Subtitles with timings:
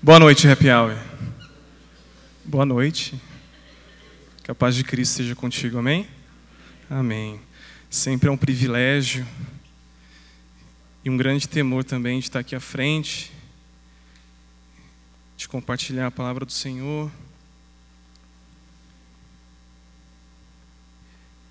[0.00, 0.96] Boa noite, Happy Hour.
[2.44, 3.20] Boa noite.
[4.44, 6.06] Que a paz de Cristo esteja contigo, amém?
[6.88, 7.40] Amém.
[7.90, 9.26] Sempre é um privilégio
[11.04, 13.32] e um grande temor também de estar aqui à frente,
[15.36, 17.10] de compartilhar a palavra do Senhor.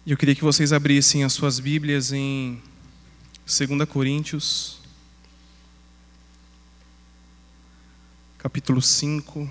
[0.05, 2.61] E eu queria que vocês abrissem as suas Bíblias em
[3.45, 4.76] 2 Coríntios,
[8.47, 9.49] capítulo 5.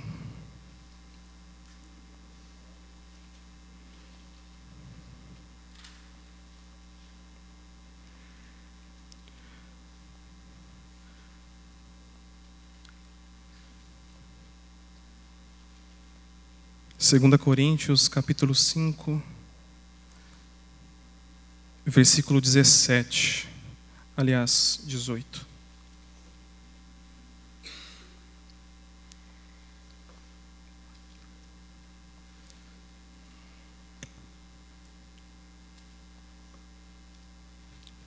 [16.96, 19.22] Segunda Coríntios, capítulo 5,
[21.84, 23.46] versículo 17,
[24.16, 25.45] aliás, 18.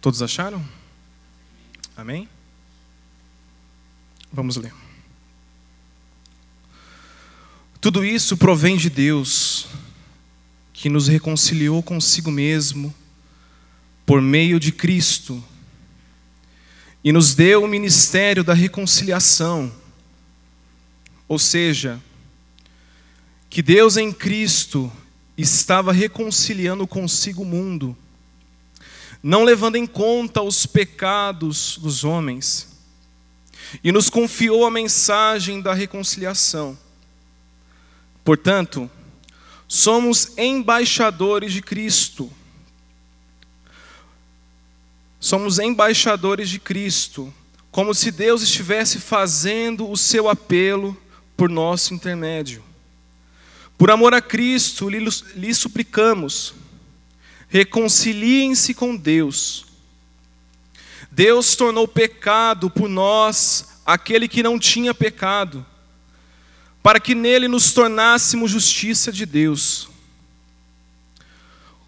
[0.01, 0.65] Todos acharam?
[1.95, 2.29] Amém?
[4.31, 4.73] Vamos ler.
[7.81, 9.67] Tudo isso provém de Deus,
[10.73, 12.93] que nos reconciliou consigo mesmo
[14.05, 15.43] por meio de Cristo
[17.03, 19.71] e nos deu o ministério da reconciliação.
[21.27, 22.01] Ou seja,
[23.49, 24.91] que Deus em Cristo
[25.37, 27.95] estava reconciliando consigo o mundo,
[29.21, 32.67] não levando em conta os pecados dos homens,
[33.83, 36.77] e nos confiou a mensagem da reconciliação.
[38.23, 38.89] Portanto,
[39.67, 42.31] somos embaixadores de Cristo.
[45.19, 47.31] Somos embaixadores de Cristo,
[47.69, 50.97] como se Deus estivesse fazendo o seu apelo
[51.35, 52.63] por nosso intermédio.
[53.77, 56.53] Por amor a Cristo, lhe, suplicamos,
[57.49, 59.65] reconciliem-se com Deus.
[61.11, 65.65] Deus tornou pecado por nós aquele que não tinha pecado
[66.81, 69.89] para que nele nos tornássemos justiça de Deus.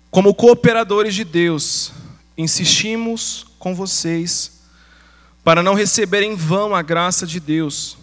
[0.10, 1.94] Como cooperadores de Deus,
[2.38, 4.60] insistimos com vocês
[5.44, 7.98] para não receber em vão a graça de Deus,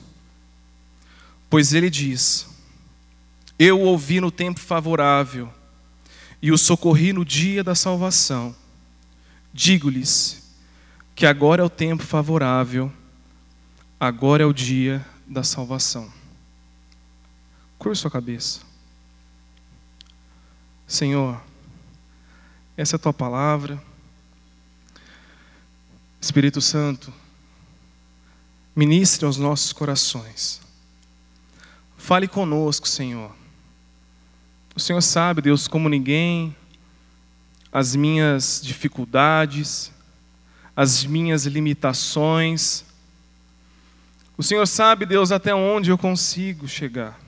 [1.50, 2.46] pois ele diz:
[3.58, 5.52] Eu ouvi no tempo favorável
[6.40, 8.54] e o socorri no dia da salvação.
[9.52, 10.42] Digo-lhes
[11.14, 12.92] que agora é o tempo favorável,
[13.98, 16.12] agora é o dia da salvação.
[17.78, 18.60] Curva sua cabeça.
[20.86, 21.40] Senhor,
[22.76, 23.82] essa é a tua palavra.
[26.20, 27.12] Espírito Santo,
[28.74, 30.60] ministre aos nossos corações.
[31.96, 33.37] Fale conosco, Senhor.
[34.78, 36.54] O Senhor sabe, Deus, como ninguém,
[37.72, 39.90] as minhas dificuldades,
[40.76, 42.84] as minhas limitações.
[44.36, 47.18] O Senhor sabe, Deus, até onde eu consigo chegar.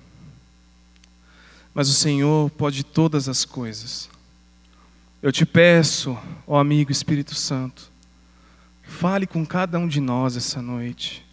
[1.74, 4.08] Mas o Senhor pode todas as coisas.
[5.20, 6.16] Eu te peço,
[6.46, 7.90] ó amigo Espírito Santo,
[8.84, 11.26] fale com cada um de nós essa noite.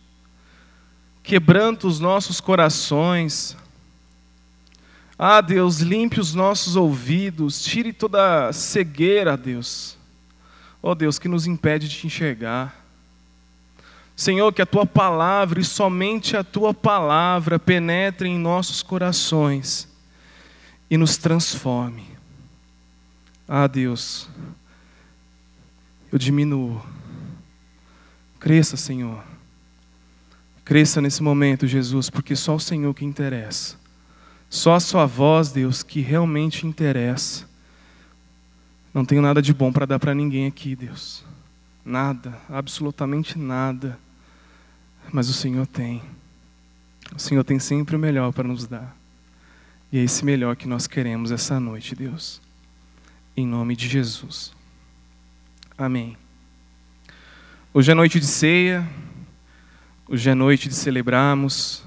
[1.22, 3.56] Quebranta os nossos corações.
[5.19, 9.97] Ah, Deus, limpe os nossos ouvidos, tire toda cegueira, Deus.
[10.81, 12.85] Ó Deus, que nos impede de te enxergar.
[14.16, 19.88] Senhor, que a tua palavra e somente a tua palavra penetre em nossos corações
[20.89, 22.06] e nos transforme.
[23.47, 24.27] Ah, Deus,
[26.11, 26.83] eu diminuo.
[28.39, 29.23] Cresça, Senhor.
[30.66, 33.76] Cresça nesse momento, Jesus, porque só o Senhor que interessa.
[34.49, 37.47] Só a Sua voz, Deus, que realmente interessa.
[38.93, 41.23] Não tenho nada de bom para dar para ninguém aqui, Deus.
[41.85, 43.99] Nada, absolutamente nada.
[45.11, 46.01] Mas o Senhor tem.
[47.15, 48.95] O Senhor tem sempre o melhor para nos dar.
[49.91, 52.41] E é esse melhor que nós queremos essa noite, Deus.
[53.35, 54.51] Em nome de Jesus.
[55.77, 56.17] Amém.
[57.73, 58.88] Hoje é noite de ceia.
[60.09, 61.87] Hoje é noite de celebrarmos.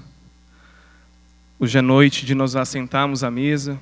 [1.63, 3.79] Hoje é noite de nos assentarmos à mesa.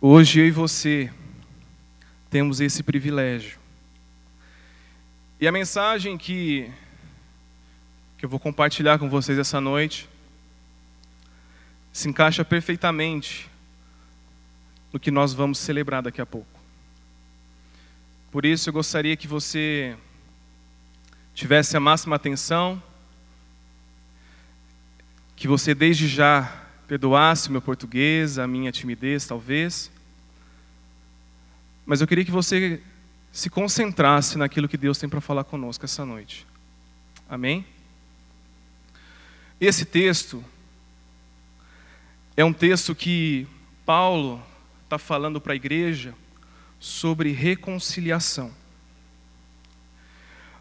[0.00, 1.12] Hoje eu e você
[2.30, 3.58] temos esse privilégio.
[5.40, 6.70] E a mensagem que,
[8.16, 10.08] que eu vou compartilhar com vocês essa noite
[11.92, 13.50] se encaixa perfeitamente
[14.92, 16.60] no que nós vamos celebrar daqui a pouco.
[18.30, 19.96] Por isso eu gostaria que você
[21.34, 22.80] tivesse a máxima atenção
[25.40, 26.52] que você desde já
[26.86, 29.90] perdoasse o meu português, a minha timidez, talvez.
[31.86, 32.78] Mas eu queria que você
[33.32, 36.46] se concentrasse naquilo que Deus tem para falar conosco essa noite.
[37.26, 37.64] Amém?
[39.58, 40.44] Esse texto
[42.36, 43.46] é um texto que
[43.86, 44.42] Paulo
[44.84, 46.14] está falando para a igreja
[46.78, 48.52] sobre reconciliação.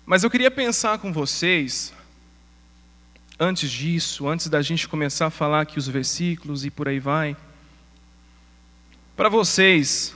[0.06, 1.94] Mas eu queria pensar com vocês,
[3.40, 7.38] antes disso, antes da gente começar a falar aqui os versículos e por aí vai,
[9.16, 10.14] para vocês,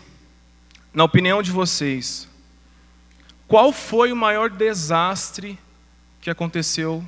[0.94, 2.28] na opinião de vocês,
[3.48, 5.58] qual foi o maior desastre
[6.20, 7.08] que aconteceu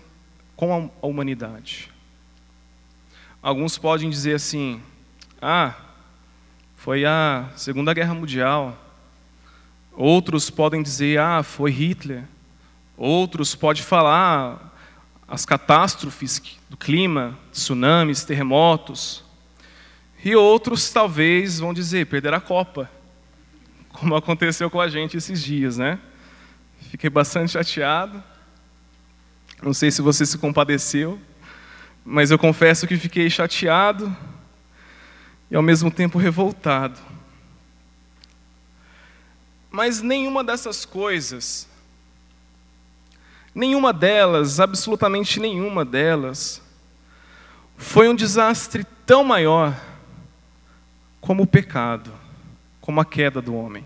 [0.56, 1.92] com a humanidade?
[3.42, 4.82] Alguns podem dizer assim:
[5.42, 5.74] ah,
[6.76, 8.78] foi a Segunda Guerra Mundial.
[9.94, 12.24] Outros podem dizer: ah, foi Hitler.
[12.98, 14.75] Outros podem falar
[15.28, 19.24] as catástrofes do clima, tsunamis, terremotos.
[20.24, 22.90] E outros talvez vão dizer perder a Copa,
[23.90, 26.00] como aconteceu com a gente esses dias, né?
[26.90, 28.24] Fiquei bastante chateado.
[29.62, 31.20] Não sei se você se compadeceu,
[32.04, 34.16] mas eu confesso que fiquei chateado
[35.50, 37.00] e ao mesmo tempo revoltado.
[39.72, 41.68] Mas nenhuma dessas coisas,
[43.56, 46.62] nenhuma delas, absolutamente nenhuma delas,
[47.76, 49.76] foi um desastre tão maior
[51.20, 52.12] como o pecado,
[52.80, 53.84] como a queda do homem.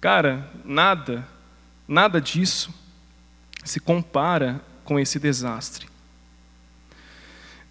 [0.00, 1.26] Cara, nada
[1.86, 2.72] Nada disso
[3.64, 5.86] se compara com esse desastre.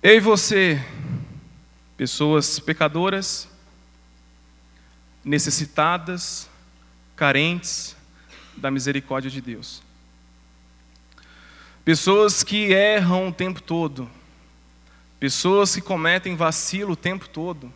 [0.03, 0.83] Eu e você,
[1.97, 3.47] pessoas pecadoras,
[5.23, 6.49] necessitadas,
[7.15, 7.95] carentes
[8.55, 9.81] da misericórdia de Deus.
[11.83, 14.09] Pessoas que erram o tempo todo,
[15.19, 17.73] pessoas que cometem vacilo o tempo todo.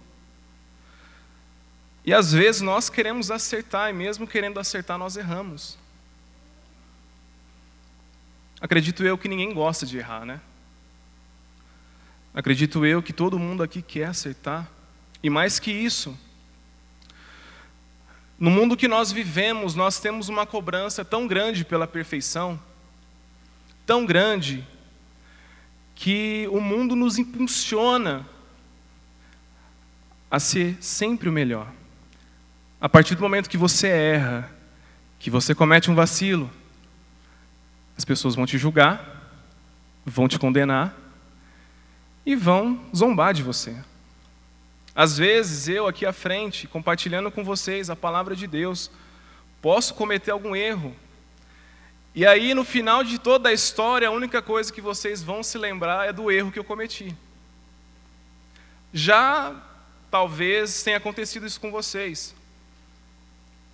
[2.05, 5.77] E às vezes nós queremos acertar, e mesmo querendo acertar, nós erramos.
[8.61, 10.39] Acredito eu que ninguém gosta de errar, né?
[12.33, 14.69] Acredito eu que todo mundo aqui quer acertar.
[15.23, 16.15] E mais que isso,
[18.37, 22.59] no mundo que nós vivemos, nós temos uma cobrança tão grande pela perfeição,
[23.85, 24.65] tão grande,
[25.95, 28.27] que o mundo nos impulsiona
[30.29, 31.71] a ser sempre o melhor.
[32.81, 34.51] A partir do momento que você erra,
[35.17, 36.51] que você comete um vacilo,
[37.97, 39.31] as pessoas vão te julgar,
[40.05, 40.93] vão te condenar
[42.25, 43.75] e vão zombar de você.
[44.93, 48.91] Às vezes, eu aqui à frente, compartilhando com vocês a palavra de Deus,
[49.61, 50.95] posso cometer algum erro.
[52.15, 55.57] E aí, no final de toda a história, a única coisa que vocês vão se
[55.57, 57.13] lembrar é do erro que eu cometi.
[58.93, 59.53] Já
[60.09, 62.33] talvez tenha acontecido isso com vocês.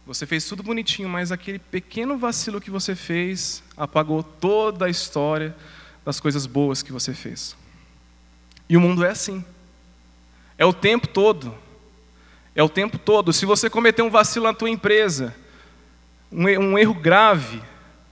[0.07, 5.55] Você fez tudo bonitinho, mas aquele pequeno vacilo que você fez apagou toda a história
[6.03, 7.55] das coisas boas que você fez.
[8.67, 9.45] E o mundo é assim.
[10.57, 11.55] É o tempo todo.
[12.55, 13.31] É o tempo todo.
[13.31, 15.35] Se você cometer um vacilo na tua empresa,
[16.31, 17.61] um, erro grave,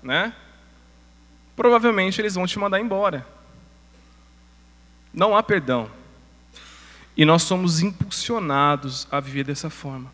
[0.02, 0.34] né?
[1.56, 3.28] Provavelmente eles vão te mandar embora.
[5.14, 5.92] Não há perdão.
[7.18, 10.12] E nós somos impulsionados a viver dessa forma.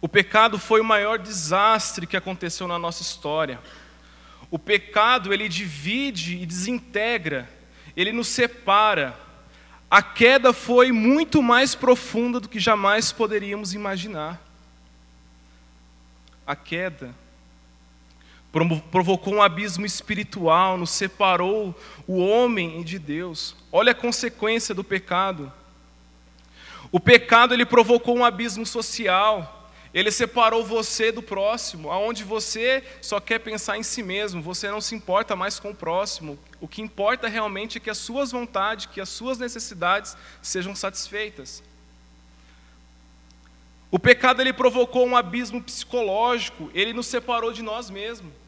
[0.00, 3.60] O pecado foi o maior desastre que aconteceu na nossa história.
[4.50, 7.48] O pecado, ele divide e desintegra,
[7.96, 9.18] ele nos separa.
[9.90, 14.40] A queda foi muito mais profunda do que jamais poderíamos imaginar.
[16.46, 17.14] A queda
[18.90, 21.74] provocou um abismo espiritual, nos separou
[22.06, 23.54] o homem de Deus.
[23.70, 25.52] Olha a consequência do pecado.
[26.90, 29.58] O pecado ele provocou um abismo social.
[29.92, 34.80] Ele separou você do próximo, aonde você só quer pensar em si mesmo, você não
[34.80, 36.38] se importa mais com o próximo.
[36.60, 41.60] O que importa realmente é que as suas vontades, que as suas necessidades sejam satisfeitas.
[43.90, 48.39] O pecado ele provocou um abismo psicológico, ele nos separou de nós mesmos.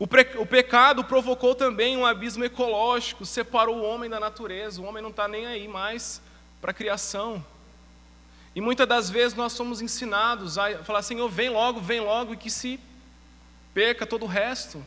[0.00, 0.06] O,
[0.46, 4.80] pecado provocou também um abismo ecológico, separou o homem da natureza.
[4.80, 6.22] O homem não está nem aí mais
[6.58, 7.44] para a criação.
[8.54, 12.36] E muitas das vezes nós somos ensinados a falar, Senhor, vem logo, vem logo, e
[12.38, 12.80] que se
[13.74, 14.82] perca todo o resto.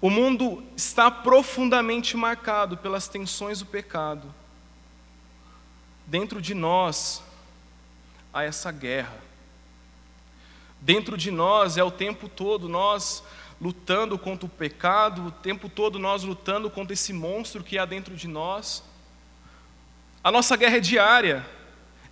[0.00, 4.34] O mundo está profundamente marcado pelas tensões do pecado.
[6.06, 7.22] Dentro de nós
[8.32, 9.33] há essa guerra.
[10.84, 13.24] Dentro de nós é o tempo todo nós
[13.58, 18.14] lutando contra o pecado, o tempo todo nós lutando contra esse monstro que há dentro
[18.14, 18.84] de nós.
[20.22, 21.46] A nossa guerra é diária,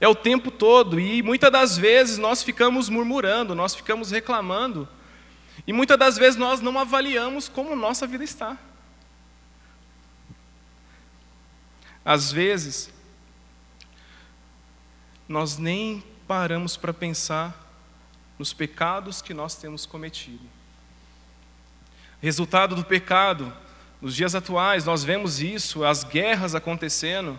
[0.01, 4.89] é o tempo todo, e muitas das vezes nós ficamos murmurando, nós ficamos reclamando,
[5.67, 8.57] e muitas das vezes nós não avaliamos como nossa vida está.
[12.03, 12.91] Às vezes,
[15.29, 17.63] nós nem paramos para pensar
[18.43, 20.43] nos pecados que nós temos cometido.
[22.21, 23.53] Resultado do pecado,
[24.01, 27.39] nos dias atuais, nós vemos isso, as guerras acontecendo.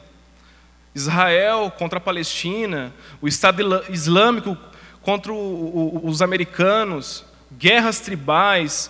[0.95, 4.57] Israel contra a Palestina, o Estado Islâmico
[5.01, 8.89] contra os americanos, guerras tribais,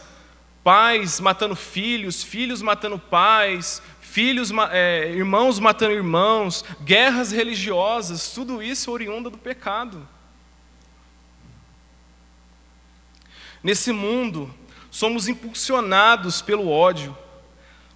[0.64, 8.92] pais matando filhos, filhos matando pais, filhos, é, irmãos matando irmãos, guerras religiosas, tudo isso
[8.92, 10.08] oriunda do pecado.
[13.64, 14.54] Nesse mundo,
[14.92, 17.18] somos impulsionados pelo ódio,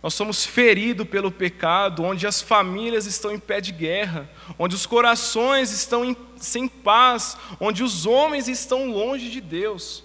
[0.02, 4.86] nós somos feridos pelo pecado, onde as famílias estão em pé de guerra, onde os
[4.86, 10.04] corações estão em, sem paz, onde os homens estão longe de Deus.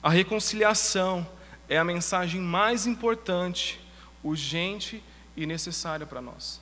[0.00, 1.28] A reconciliação
[1.68, 3.80] é a mensagem mais importante
[4.22, 5.02] urgente
[5.36, 6.60] e necessária para nós.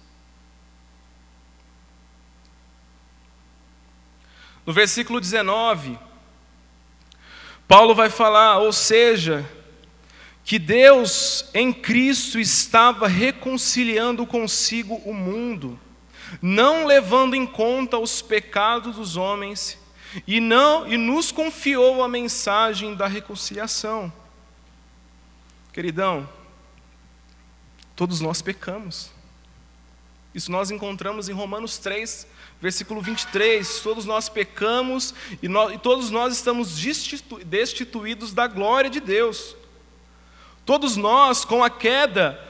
[4.64, 5.98] No versículo 19,
[7.68, 9.48] Paulo vai falar, ou seja,
[10.44, 15.78] que Deus em Cristo estava reconciliando consigo o mundo,
[16.40, 19.78] não levando em conta os pecados dos homens,
[20.26, 24.12] e não e nos confiou a mensagem da reconciliação.
[25.72, 26.28] Queridão,
[27.96, 29.10] Todos nós pecamos.
[30.34, 32.26] Isso nós encontramos em Romanos 3,
[32.60, 33.80] versículo 23.
[33.80, 39.56] Todos nós pecamos e, nós, e todos nós estamos destitu, destituídos da glória de Deus.
[40.64, 42.42] Todos nós, com a queda,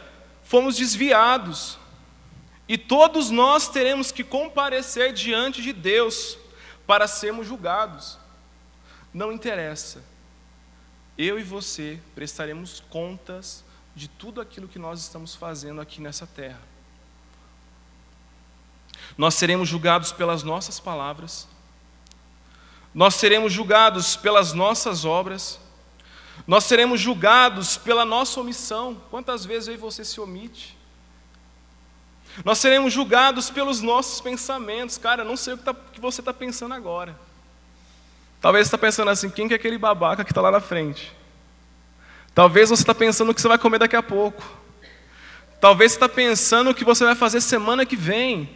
[0.43, 1.79] fomos desviados.
[2.69, 6.39] E todos nós teremos que comparecer diante de Deus
[6.87, 8.19] para sermos julgados.
[9.13, 10.03] Não interessa.
[11.17, 16.76] Eu e você prestaremos contas de tudo aquilo que nós estamos fazendo aqui nessa terra.
[19.17, 21.49] Nós seremos julgados pelas nossas palavras,
[22.95, 25.61] nós seremos julgados pelas nossas obras,
[26.47, 29.01] nós seremos julgados pela nossa omissão.
[29.11, 30.77] Quantas vezes aí você se omite?
[32.45, 34.99] Nós seremos julgados pelos nossos pensamentos.
[34.99, 37.19] Cara, eu não sei o que, tá, que você está pensando agora.
[38.41, 41.13] Talvez você está pensando assim: quem que é aquele babaca que está lá na frente?
[42.35, 44.43] Talvez você está pensando o que você vai comer daqui a pouco.
[45.59, 48.49] Talvez você está pensando o que você vai fazer semana que vem.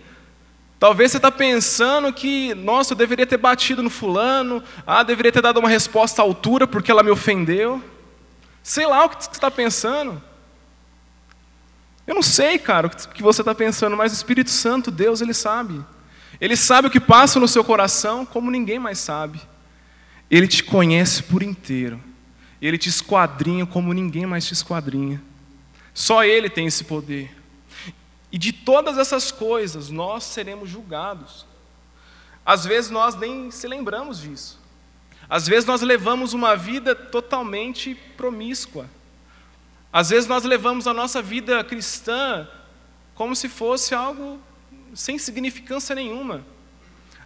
[0.81, 5.43] Talvez você está pensando que, nossa, eu deveria ter batido no fulano, ah, deveria ter
[5.43, 7.85] dado uma resposta à altura porque ela me ofendeu.
[8.63, 10.23] Sei lá o que você está pensando.
[12.07, 15.35] Eu não sei, cara, o que você está pensando, mas o Espírito Santo, Deus, Ele
[15.35, 15.85] sabe.
[16.41, 19.39] Ele sabe o que passa no seu coração como ninguém mais sabe.
[20.31, 22.03] Ele te conhece por inteiro.
[22.61, 25.23] Ele te esquadrinha como ninguém mais te esquadrinha.
[25.93, 27.40] Só Ele tem esse poder.
[28.33, 31.47] E de todas essas coisas nós seremos julgados.
[32.45, 34.59] Às vezes nós nem se lembramos disso.
[35.29, 38.89] Às vezes nós levamos uma vida totalmente promíscua.
[39.93, 42.49] Às vezes nós levamos a nossa vida cristã
[43.15, 44.41] como se fosse algo
[44.95, 46.45] sem significância nenhuma.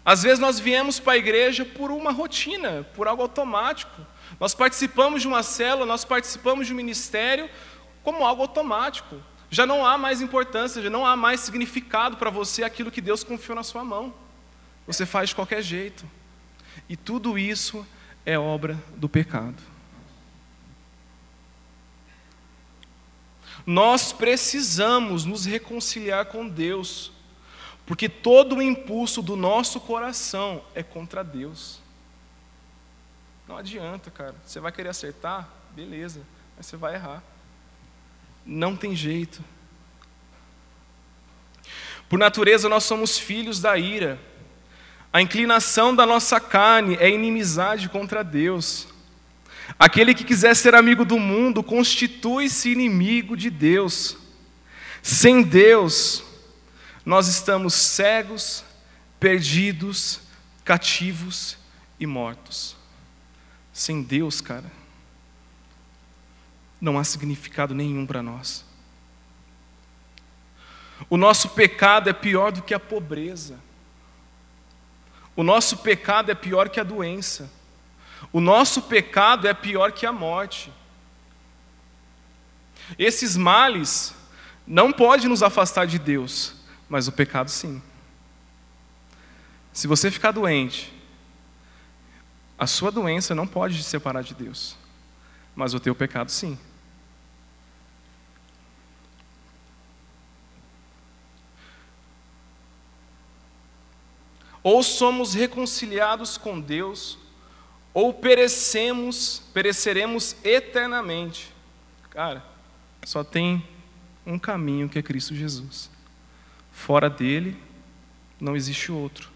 [0.05, 4.05] Às vezes nós viemos para a igreja por uma rotina, por algo automático.
[4.39, 7.49] Nós participamos de uma célula, nós participamos de um ministério
[8.03, 9.17] como algo automático.
[9.55, 13.23] Já não há mais importância, já não há mais significado para você aquilo que Deus
[13.23, 14.13] confiou na sua mão.
[14.85, 16.05] Você faz de qualquer jeito.
[16.89, 17.87] E tudo isso
[18.27, 19.63] é obra do pecado.
[23.65, 27.13] Nós precisamos nos reconciliar com Deus,
[27.87, 31.81] porque todo o impulso do nosso coração é contra Deus.
[33.47, 34.35] Não adianta, cara.
[34.45, 35.49] Você vai querer acertar?
[35.71, 36.23] Beleza,
[36.57, 37.23] mas você vai errar.
[38.45, 39.43] Não tem jeito.
[42.09, 44.21] Por natureza, nós somos filhos da ira.
[45.13, 48.89] A inclinação da nossa carne é inimizade contra Deus.
[49.79, 54.17] Aquele que quiser ser amigo do mundo constitui-se inimigo de Deus.
[55.03, 56.23] Sem Deus,
[57.05, 58.65] nós estamos cegos,
[59.19, 60.21] perdidos,
[60.65, 61.57] cativos
[61.99, 62.77] e mortos.
[63.73, 64.71] Sem Deus, cara,
[66.81, 68.65] não há significado nenhum para nós.
[71.09, 73.59] O nosso pecado é pior do que a pobreza.
[75.37, 77.51] O nosso pecado é pior que a doença.
[78.33, 80.73] O nosso pecado é pior que a morte.
[82.99, 84.15] Esses males
[84.67, 86.55] não podem nos afastar de Deus,
[86.89, 87.83] mas o pecado sim.
[89.73, 90.93] Se você ficar doente,
[92.57, 94.77] a sua doença não pode te separar de Deus,
[95.55, 96.59] mas o teu pecado sim.
[104.63, 107.19] Ou somos reconciliados com Deus,
[107.93, 111.53] ou perecemos, pereceremos eternamente.
[112.09, 112.43] Cara,
[113.05, 113.63] só tem
[114.27, 115.91] um caminho que é Cristo Jesus.
[116.73, 117.57] Fora dele,
[118.41, 119.31] não existe outro.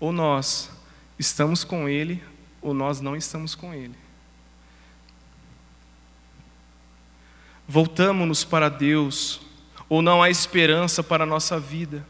[0.00, 0.70] Ou nós
[1.18, 2.24] estamos com ele,
[2.62, 3.99] ou nós não estamos com ele.
[7.72, 9.40] Voltamos-nos para Deus,
[9.88, 12.04] ou não há esperança para a nossa vida.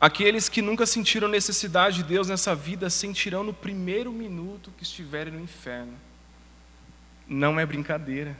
[0.00, 5.32] Aqueles que nunca sentiram necessidade de Deus nessa vida sentirão no primeiro minuto que estiverem
[5.32, 5.94] no inferno.
[7.26, 8.38] Não é brincadeira.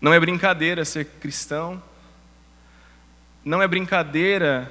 [0.00, 1.82] Não é brincadeira ser cristão.
[3.44, 4.70] Não é brincadeira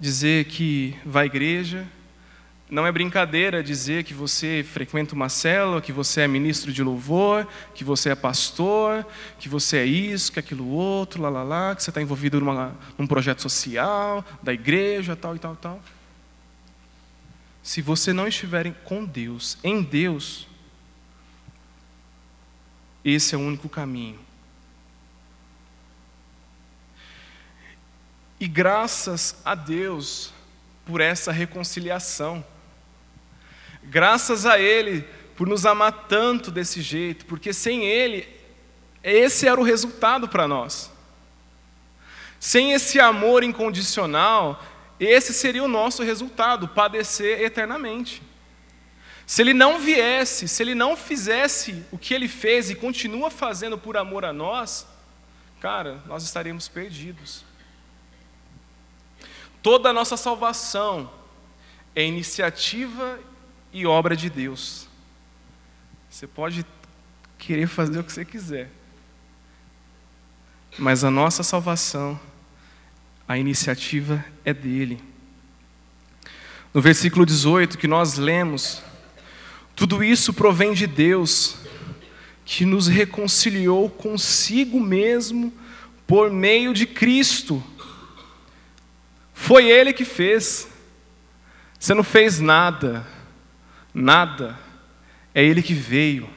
[0.00, 1.86] dizer que vai à igreja.
[2.70, 7.48] Não é brincadeira dizer que você frequenta uma célula, que você é ministro de louvor,
[7.74, 9.06] que você é pastor,
[9.38, 12.38] que você é isso, que é aquilo outro, lá, lá, lá, que você está envolvido
[12.38, 15.82] numa, num projeto social, da igreja, tal e tal e tal.
[17.62, 20.46] Se você não estiver com Deus, em Deus,
[23.02, 24.18] esse é o único caminho.
[28.38, 30.32] E graças a Deus
[30.84, 32.44] por essa reconciliação.
[33.88, 35.02] Graças a Ele
[35.34, 38.28] por nos amar tanto desse jeito, porque sem Ele,
[39.02, 40.92] esse era o resultado para nós.
[42.38, 44.62] Sem esse amor incondicional,
[45.00, 48.22] esse seria o nosso resultado, padecer eternamente.
[49.26, 53.76] Se ele não viesse, se ele não fizesse o que ele fez e continua fazendo
[53.76, 54.86] por amor a nós,
[55.60, 57.44] cara, nós estaríamos perdidos.
[59.62, 61.10] Toda a nossa salvação
[61.94, 63.18] é iniciativa
[63.72, 64.88] e obra de Deus.
[66.08, 66.64] Você pode
[67.38, 68.70] querer fazer o que você quiser,
[70.78, 72.18] mas a nossa salvação,
[73.26, 75.02] a iniciativa é dele.
[76.72, 78.82] No versículo 18 que nós lemos,
[79.76, 81.56] tudo isso provém de Deus,
[82.44, 85.52] que nos reconciliou consigo mesmo
[86.06, 87.62] por meio de Cristo
[89.38, 90.68] foi Ele que fez.
[91.78, 93.06] Você não fez nada,
[93.98, 94.58] nada.
[95.34, 96.28] É Ele que veio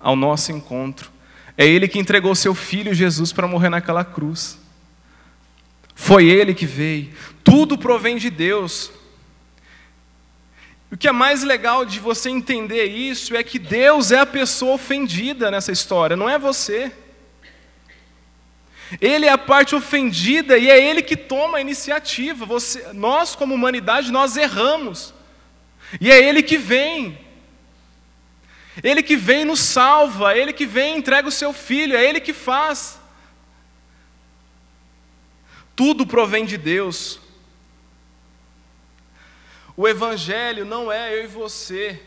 [0.00, 1.10] ao nosso encontro.
[1.56, 4.58] É Ele que entregou seu filho Jesus para morrer naquela cruz.
[5.94, 7.12] Foi Ele que veio.
[7.44, 8.90] Tudo provém de Deus.
[10.90, 14.74] O que é mais legal de você entender isso é que Deus é a pessoa
[14.74, 16.90] ofendida nessa história, não é você.
[19.00, 22.46] Ele é a parte ofendida e é ele que toma a iniciativa.
[22.46, 25.12] Você, nós, como humanidade, nós erramos.
[26.00, 27.18] E é ele que vem.
[28.82, 32.20] Ele que vem nos salva, ele que vem e entrega o seu filho, é ele
[32.20, 32.98] que faz.
[35.74, 37.20] Tudo provém de Deus.
[39.76, 42.00] O Evangelho não é eu e você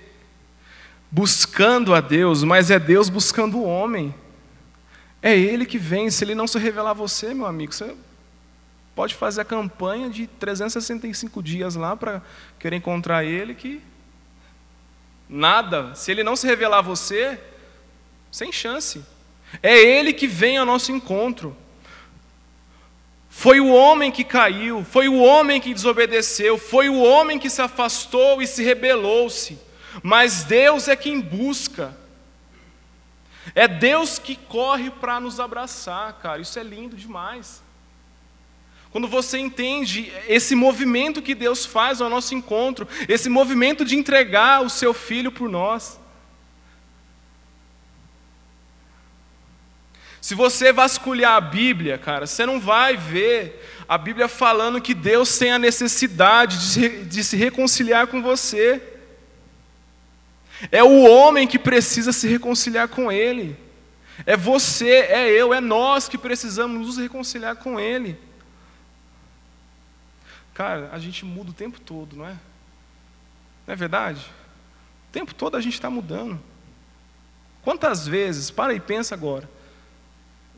[1.10, 4.14] buscando a Deus, mas é Deus buscando o homem.
[5.22, 6.10] É Ele que vem.
[6.10, 7.96] Se Ele não se revelar a você, meu amigo, você
[8.96, 12.22] pode fazer a campanha de 365 dias lá para
[12.60, 13.82] querer encontrar Ele, que
[15.28, 15.96] nada.
[15.96, 17.40] Se Ele não se revelar a você,
[18.32, 19.04] sem chance.
[19.62, 21.56] É Ele que vem ao nosso encontro.
[23.30, 27.62] Foi o homem que caiu, foi o homem que desobedeceu, foi o homem que se
[27.62, 29.58] afastou e se rebelou-se.
[30.04, 31.98] Mas Deus é quem busca.
[33.56, 36.42] É Deus que corre para nos abraçar, cara.
[36.42, 37.64] Isso é lindo demais.
[38.92, 44.62] Quando você entende esse movimento que Deus faz ao nosso encontro, esse movimento de entregar
[44.62, 45.98] o seu filho por nós.
[50.20, 55.38] Se você vasculhar a Bíblia, cara, você não vai ver a Bíblia falando que Deus
[55.38, 58.82] tem a necessidade de de se reconciliar com você.
[60.70, 63.58] É o homem que precisa se reconciliar com Ele.
[64.26, 68.18] É você, é eu, é nós que precisamos nos reconciliar com Ele.
[70.62, 72.38] Cara, a gente muda o tempo todo, não é?
[73.66, 74.24] Não é verdade?
[75.10, 76.40] O tempo todo a gente está mudando.
[77.64, 79.50] Quantas vezes, para e pensa agora,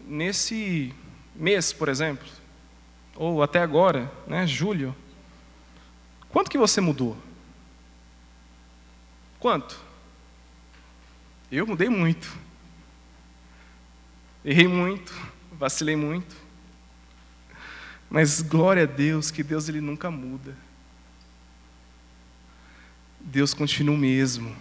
[0.06, 0.94] nesse
[1.34, 2.28] mês, por exemplo,
[3.16, 4.94] ou até agora, né, julho,
[6.28, 7.16] Quanto que você mudou?
[9.39, 9.80] Quanto?
[11.50, 12.38] Eu mudei muito.
[14.44, 15.13] Errei muito,
[15.54, 16.42] vacilei muito.
[18.13, 20.56] Mas glória a Deus que Deus ele nunca muda.
[23.19, 24.56] Deus continua o mesmo.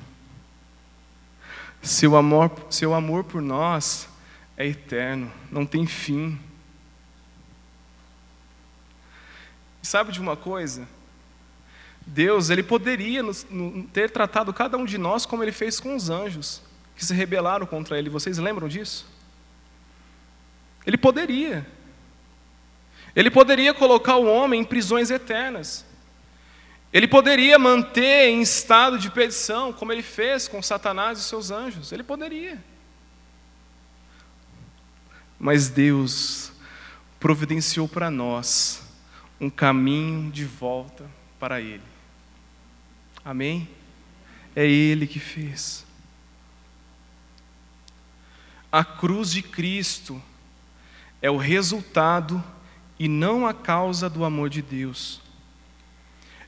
[1.82, 4.08] Seu amor, seu amor por nós
[4.56, 6.40] é eterno, não tem fim.
[9.82, 10.88] Sabe de uma coisa?
[12.06, 13.46] Deus, ele poderia nos,
[13.92, 16.62] ter tratado cada um de nós como ele fez com os anjos
[16.96, 18.08] que se rebelaram contra ele.
[18.08, 19.06] Vocês lembram disso?
[20.86, 21.66] Ele poderia.
[23.14, 25.84] Ele poderia colocar o homem em prisões eternas.
[26.92, 31.90] Ele poderia manter em estado de perdição, como ele fez com Satanás e seus anjos.
[31.92, 32.62] Ele poderia.
[35.38, 36.52] Mas Deus
[37.18, 38.82] providenciou para nós
[39.40, 41.82] um caminho de volta para Ele.
[43.24, 43.68] Amém?
[44.54, 45.84] É Ele que fez.
[48.70, 50.22] A cruz de Cristo
[51.20, 52.42] é o resultado
[52.98, 55.20] e não a causa do amor de Deus.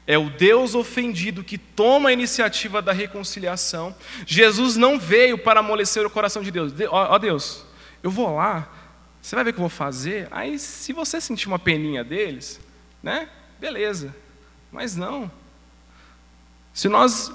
[0.06, 3.94] É o Deus ofendido que toma a iniciativa da reconciliação.
[4.26, 6.72] Jesus não veio para amolecer o coração de Deus.
[6.90, 7.64] Ó Deus,
[8.02, 8.68] eu vou lá,
[9.20, 10.28] você vai ver o que eu vou fazer.
[10.30, 12.60] Aí, se você sentir uma peninha deles,
[13.02, 13.30] né?
[13.58, 14.14] Beleza.
[14.70, 15.30] Mas não.
[16.74, 17.32] Se nós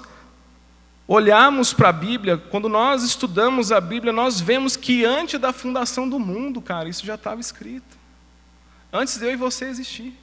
[1.08, 6.08] olharmos para a Bíblia, quando nós estudamos a Bíblia, nós vemos que antes da fundação
[6.08, 7.98] do mundo, cara, isso já estava escrito.
[8.92, 10.14] Antes de eu e você existir.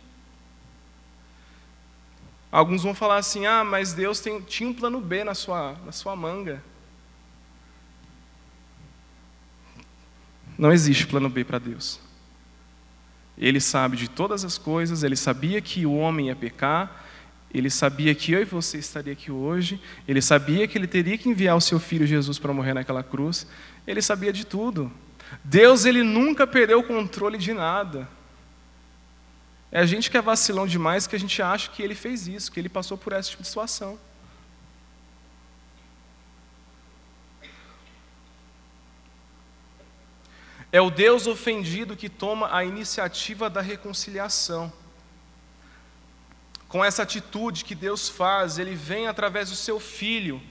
[2.52, 5.92] Alguns vão falar assim: ah, mas Deus tem, tinha um plano B na sua, na
[5.92, 6.64] sua manga.
[10.58, 12.00] Não existe plano B para Deus.
[13.38, 17.06] Ele sabe de todas as coisas, ele sabia que o homem ia pecar,
[17.54, 21.30] ele sabia que eu e você estaria aqui hoje, ele sabia que ele teria que
[21.30, 23.46] enviar o seu filho Jesus para morrer naquela cruz,
[23.86, 24.92] ele sabia de tudo.
[25.44, 28.10] Deus ele nunca perdeu o controle de nada.
[29.72, 32.52] É a gente que é vacilão demais que a gente acha que ele fez isso,
[32.52, 34.00] que ele passou por essa tipo de situação.
[40.72, 44.72] É o Deus ofendido que toma a iniciativa da reconciliação.
[46.68, 50.42] Com essa atitude que Deus faz, ele vem através do seu filho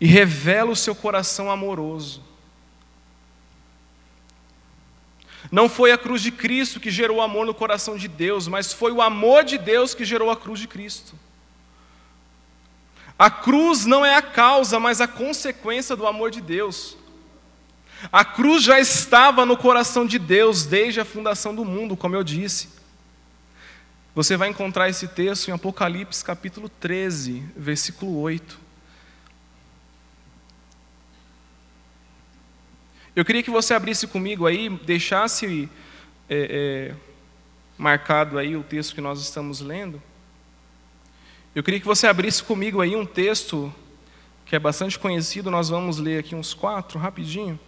[0.00, 2.22] e revela o seu coração amoroso.
[5.50, 8.92] Não foi a cruz de Cristo que gerou amor no coração de Deus, mas foi
[8.92, 11.14] o amor de Deus que gerou a cruz de Cristo.
[13.18, 16.96] A cruz não é a causa, mas a consequência do amor de Deus.
[18.12, 22.24] A cruz já estava no coração de Deus desde a fundação do mundo, como eu
[22.24, 22.68] disse.
[24.14, 28.63] Você vai encontrar esse texto em Apocalipse capítulo 13, versículo 8.
[33.16, 35.68] Eu queria que você abrisse comigo aí, deixasse
[36.28, 36.94] é, é,
[37.78, 40.02] marcado aí o texto que nós estamos lendo.
[41.54, 43.72] Eu queria que você abrisse comigo aí um texto
[44.44, 47.58] que é bastante conhecido, nós vamos ler aqui uns quatro, rapidinho.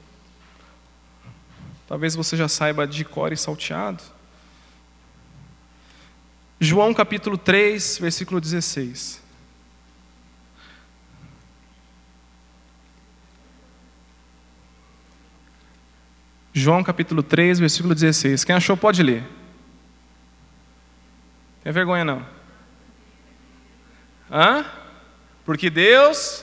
[1.86, 4.02] Talvez você já saiba de cor e salteado.
[6.58, 9.22] João capítulo 3, versículo 16.
[16.58, 18.42] João capítulo 3, versículo 16.
[18.42, 19.22] Quem achou pode ler.
[21.62, 22.26] Tem vergonha não.
[24.30, 24.64] Hã?
[25.44, 26.42] Porque Deus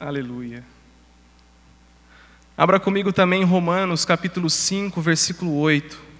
[0.00, 0.64] Aleluia.
[2.56, 6.13] Abra comigo também Romanos capítulo 5, versículo 8.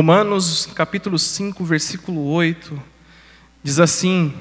[0.00, 2.82] Romanos capítulo 5, versículo 8,
[3.62, 4.32] diz assim: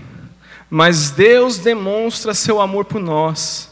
[0.70, 3.70] Mas Deus demonstra seu amor por nós.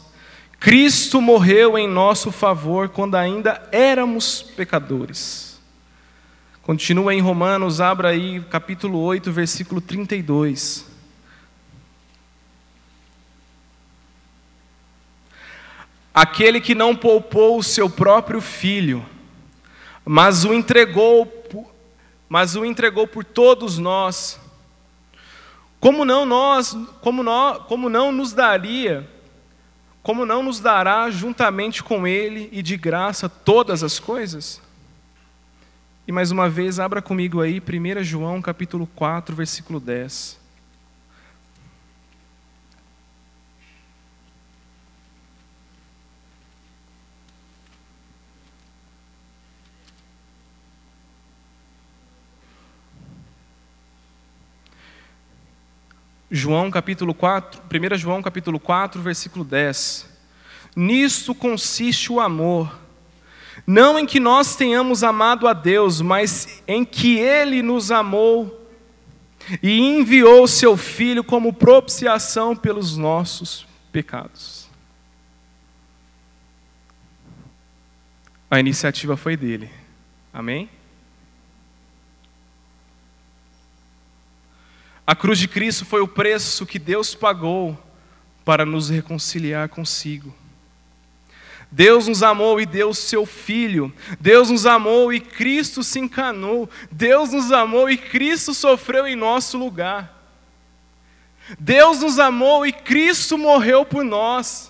[0.59, 5.61] Cristo morreu em nosso favor quando ainda éramos pecadores.
[6.61, 10.85] Continua em Romanos, abra aí capítulo 8, versículo 32.
[16.13, 19.05] Aquele que não poupou o seu próprio filho,
[20.03, 21.36] mas o entregou
[22.29, 24.39] mas o entregou por todos nós.
[25.79, 29.07] Como não nós, como, nós, como não nos daria
[30.07, 34.61] como não nos dará juntamente com Ele e de graça todas as coisas?
[36.07, 40.39] E mais uma vez, abra comigo aí 1 João capítulo 4, versículo 10.
[56.29, 60.07] João capítulo 4, 1 João capítulo 4, versículo 10.
[60.75, 62.77] Nisto consiste o amor,
[63.65, 68.67] não em que nós tenhamos amado a Deus, mas em que Ele nos amou
[69.63, 74.67] e enviou seu Filho como propiciação pelos nossos pecados.
[78.51, 79.69] A iniciativa foi dele.
[80.33, 80.69] Amém?
[85.07, 87.81] A cruz de Cristo foi o preço que Deus pagou
[88.43, 90.35] para nos reconciliar consigo.
[91.71, 93.93] Deus nos amou e deu seu Filho.
[94.19, 96.69] Deus nos amou e Cristo se encanou.
[96.91, 100.13] Deus nos amou e Cristo sofreu em nosso lugar.
[101.57, 104.69] Deus nos amou e Cristo morreu por nós.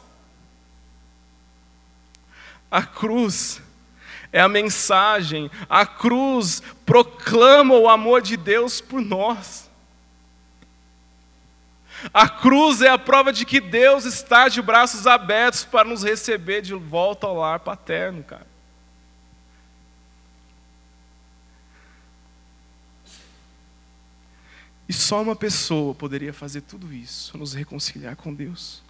[2.70, 3.60] A cruz
[4.32, 9.67] é a mensagem, a cruz proclama o amor de Deus por nós.
[12.14, 16.62] A cruz é a prova de que Deus está de braços abertos para nos receber
[16.62, 18.46] de volta ao lar paterno, cara.
[24.88, 28.82] E só uma pessoa poderia fazer tudo isso, nos reconciliar com Deus.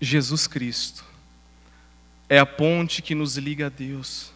[0.00, 1.04] Jesus Cristo
[2.28, 4.32] é a ponte que nos liga a Deus.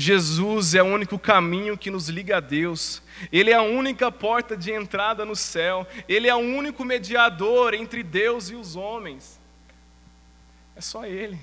[0.00, 4.56] Jesus é o único caminho que nos liga a Deus, Ele é a única porta
[4.56, 9.40] de entrada no céu, Ele é o único mediador entre Deus e os homens.
[10.76, 11.36] É só Ele.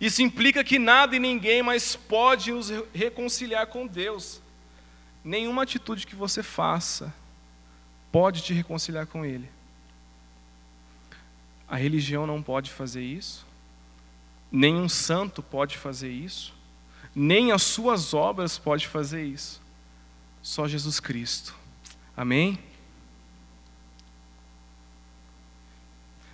[0.00, 4.40] Isso implica que nada e ninguém mais pode nos reconciliar com Deus.
[5.22, 7.12] Nenhuma atitude que você faça
[8.10, 9.50] pode te reconciliar com Ele.
[11.68, 13.44] A religião não pode fazer isso.
[14.56, 16.54] Nenhum santo pode fazer isso,
[17.12, 19.60] nem as suas obras pode fazer isso.
[20.40, 21.52] Só Jesus Cristo.
[22.16, 22.56] Amém?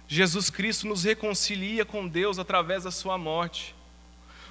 [0.07, 3.75] Jesus Cristo nos reconcilia com Deus através da sua morte.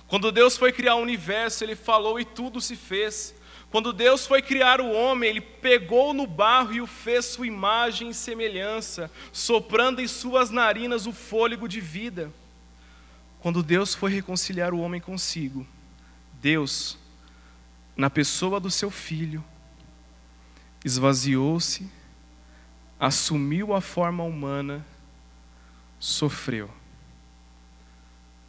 [0.07, 3.35] Quando Deus foi criar o universo, ele falou e tudo se fez.
[3.69, 8.09] Quando Deus foi criar o homem, ele pegou no barro e o fez sua imagem
[8.09, 12.33] e semelhança, soprando em suas narinas o fôlego de vida.
[13.39, 15.65] Quando Deus foi reconciliar o homem consigo,
[16.41, 16.97] Deus,
[17.95, 19.43] na pessoa do seu filho,
[20.83, 21.89] esvaziou-se,
[22.99, 24.85] assumiu a forma humana,
[25.99, 26.69] sofreu,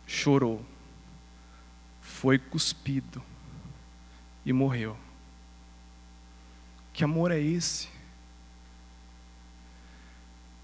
[0.07, 0.64] chorou,
[2.00, 3.22] foi cuspido
[4.44, 4.96] e morreu.
[6.92, 7.88] Que amor é esse?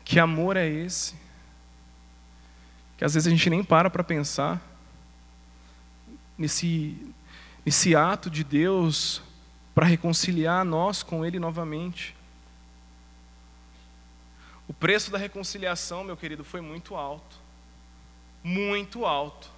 [0.05, 1.15] Que amor é esse?
[2.96, 4.61] Que às vezes a gente nem para para pensar
[6.37, 7.12] nesse,
[7.64, 9.22] nesse ato de Deus
[9.74, 12.16] para reconciliar nós com Ele novamente.
[14.68, 17.37] O preço da reconciliação, meu querido, foi muito alto.
[18.42, 19.50] Muito alto.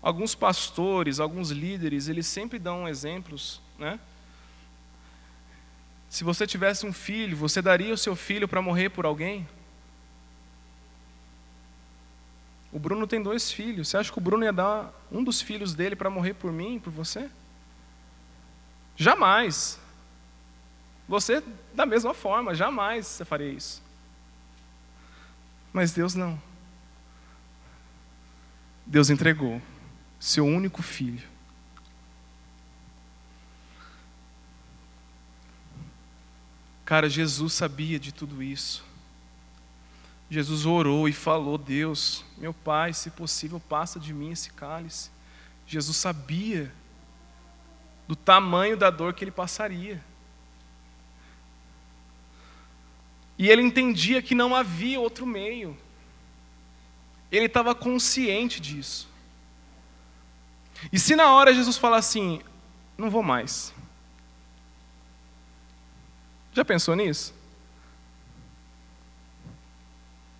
[0.00, 4.00] Alguns pastores, alguns líderes, eles sempre dão exemplos, né?
[6.12, 9.48] Se você tivesse um filho, você daria o seu filho para morrer por alguém?
[12.70, 13.88] O Bruno tem dois filhos.
[13.88, 16.78] Você acha que o Bruno ia dar um dos filhos dele para morrer por mim,
[16.78, 17.30] por você?
[18.94, 19.80] Jamais.
[21.08, 23.82] Você, da mesma forma, jamais você faria isso.
[25.72, 26.38] Mas Deus não.
[28.84, 29.62] Deus entregou
[30.20, 31.31] seu único filho
[36.84, 38.84] Cara, Jesus sabia de tudo isso.
[40.30, 45.10] Jesus orou e falou: Deus, meu Pai, se possível, passa de mim esse cálice.
[45.66, 46.72] Jesus sabia
[48.08, 50.02] do tamanho da dor que ele passaria.
[53.38, 55.76] E ele entendia que não havia outro meio.
[57.30, 59.08] Ele estava consciente disso.
[60.92, 62.40] E se na hora Jesus falar assim:
[62.96, 63.72] não vou mais,
[66.52, 67.34] já pensou nisso?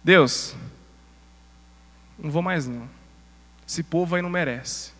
[0.05, 0.55] Deus,
[2.18, 2.88] não vou mais não.
[3.66, 4.92] Esse povo aí não merece.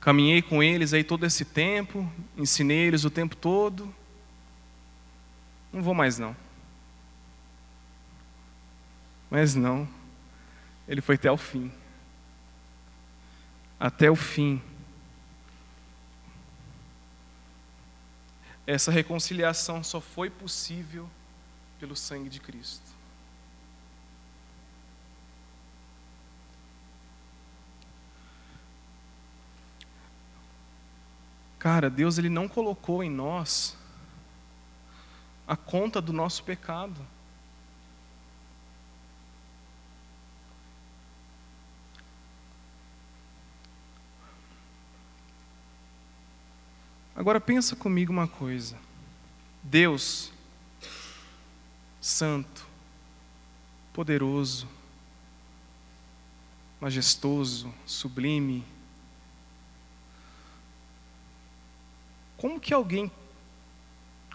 [0.00, 3.92] Caminhei com eles aí todo esse tempo, ensinei eles o tempo todo.
[5.72, 6.36] Não vou mais não.
[9.30, 9.88] Mas não.
[10.86, 11.72] Ele foi até o fim.
[13.80, 14.62] Até o fim.
[18.66, 21.08] Essa reconciliação só foi possível
[21.78, 22.96] pelo sangue de Cristo.
[31.58, 33.76] Cara, Deus ele não colocou em nós
[35.46, 37.00] a conta do nosso pecado.
[47.16, 48.76] Agora pensa comigo uma coisa.
[49.62, 50.30] Deus
[51.98, 52.66] santo,
[53.92, 54.68] poderoso,
[56.78, 58.62] majestoso, sublime.
[62.36, 63.10] Como que alguém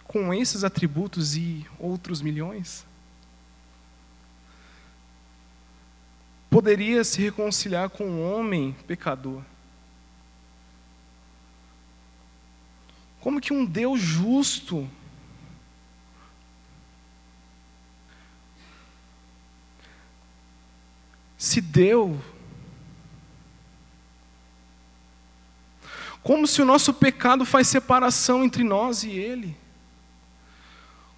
[0.04, 2.84] com esses atributos e outros milhões
[6.50, 9.42] poderia se reconciliar com um homem pecador?
[13.22, 14.86] Como que um Deus justo
[21.38, 22.20] se deu
[26.22, 29.56] como se o nosso pecado faz separação entre nós e Ele.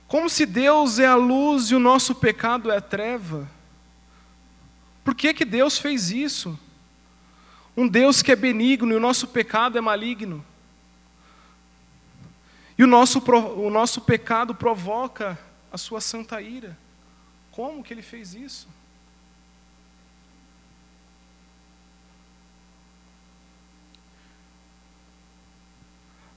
[0.06, 3.50] Como se Deus é a luz e o nosso pecado é a treva.
[5.02, 6.58] Por que, que Deus fez isso?
[7.76, 10.44] Um Deus que é benigno e o nosso pecado é maligno.
[12.76, 15.38] E o nosso, o nosso pecado provoca
[15.72, 16.76] a sua santa ira.
[17.50, 18.68] Como que ele fez isso?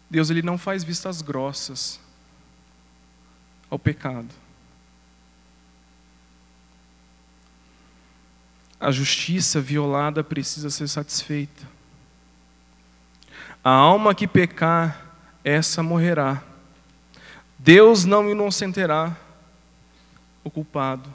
[0.10, 2.00] Deus ele não faz vistas grossas
[3.69, 4.34] ao pecado.
[8.80, 11.67] A justiça violada precisa ser satisfeita.
[13.63, 15.07] A alma que pecar
[15.47, 16.43] essa morrerá.
[17.57, 19.15] Deus não inocentará
[20.43, 21.12] o culpado.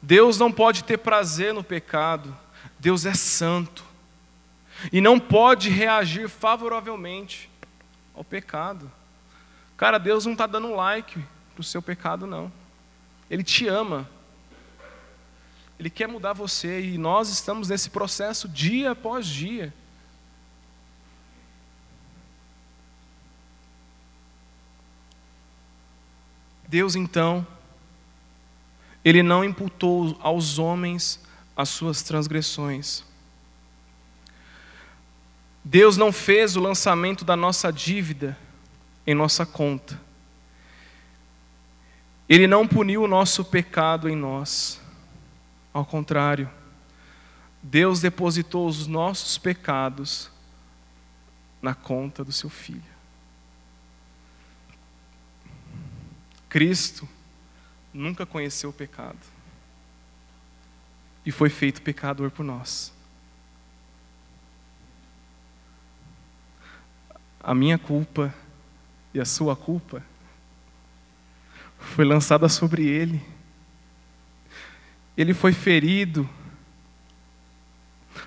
[0.00, 2.36] Deus não pode ter prazer no pecado.
[2.78, 3.84] Deus é santo.
[4.92, 7.50] E não pode reagir favoravelmente
[8.14, 8.90] ao pecado.
[9.76, 11.18] Cara, Deus não está dando like
[11.52, 12.52] para o seu pecado, não.
[13.28, 14.08] Ele te ama.
[15.76, 19.74] Ele quer mudar você e nós estamos nesse processo dia após dia.
[26.70, 27.44] Deus então,
[29.04, 31.20] Ele não imputou aos homens
[31.56, 33.02] as suas transgressões.
[35.64, 38.38] Deus não fez o lançamento da nossa dívida
[39.04, 40.00] em nossa conta.
[42.28, 44.80] Ele não puniu o nosso pecado em nós.
[45.74, 46.48] Ao contrário,
[47.60, 50.30] Deus depositou os nossos pecados
[51.60, 52.99] na conta do seu filho.
[56.50, 57.08] Cristo
[57.94, 59.18] nunca conheceu o pecado
[61.24, 62.92] e foi feito pecador por nós.
[67.42, 68.34] A minha culpa
[69.14, 70.04] e a sua culpa
[71.78, 73.22] foi lançada sobre ele.
[75.16, 76.28] Ele foi ferido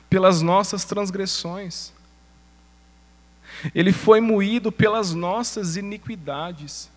[0.09, 1.91] pelas nossas transgressões.
[3.75, 6.92] Ele foi moído pelas nossas iniquidades.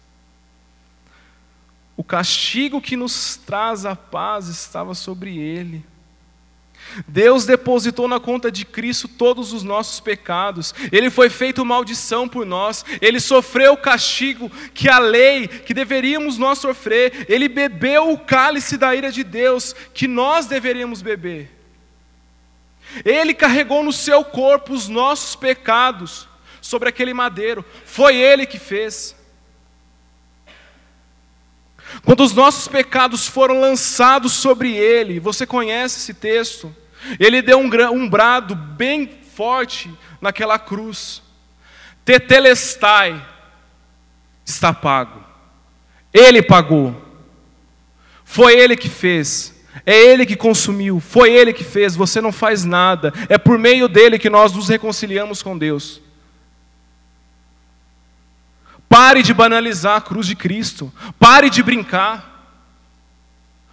[1.97, 5.85] O castigo que nos traz a paz estava sobre ele.
[7.09, 10.75] Deus depositou na conta de Cristo todos os nossos pecados.
[10.93, 12.85] Ele foi feito maldição por nós.
[13.01, 17.27] Ele sofreu o castigo que a lei, que deveríamos nós sofrer.
[17.29, 21.51] Ele bebeu o cálice da ira de Deus que nós deveríamos beber.
[23.05, 26.29] Ele carregou no seu corpo os nossos pecados
[26.61, 27.65] sobre aquele madeiro.
[27.85, 29.15] Foi ele que fez.
[32.05, 36.75] Quando os nossos pecados foram lançados sobre ele, você conhece esse texto?
[37.19, 41.23] Ele deu um, um brado bem forte naquela cruz.
[42.05, 43.25] Tetelestai
[44.45, 45.23] está pago.
[46.13, 46.95] Ele pagou.
[48.25, 49.55] Foi ele que fez.
[49.85, 51.01] É ele que consumiu.
[51.01, 51.95] Foi ele que fez.
[51.95, 53.13] Você não faz nada.
[53.29, 56.01] É por meio dele que nós nos reconciliamos com Deus.
[58.89, 60.93] Pare de banalizar a cruz de Cristo.
[61.19, 62.35] Pare de brincar.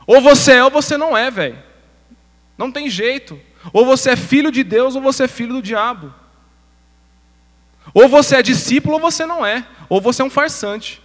[0.05, 1.61] Ou você é ou você não é, velho.
[2.57, 3.39] Não tem jeito.
[3.71, 6.13] Ou você é filho de Deus ou você é filho do diabo.
[7.93, 9.65] Ou você é discípulo ou você não é.
[9.87, 11.01] Ou você é um farsante.